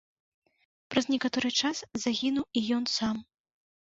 [0.93, 3.17] Праз некаторы час загінуў і ён сам.